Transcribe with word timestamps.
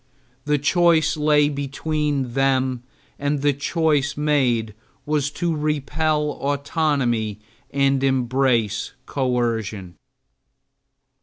The 0.45 0.57
choice 0.57 1.15
lay 1.15 1.47
between 1.47 2.33
them, 2.33 2.81
and 3.19 3.43
the 3.43 3.53
choice 3.53 4.17
made 4.17 4.73
was 5.05 5.29
to 5.33 5.55
repel 5.55 6.31
autonomy 6.41 7.39
and 7.69 8.03
embrace 8.03 8.93
coercion. 9.05 9.97